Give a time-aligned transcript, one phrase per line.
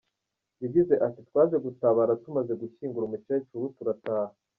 [0.63, 4.33] Yagize ati “Twaje gutabara, tumaze gushyingura umukecuru, turataha.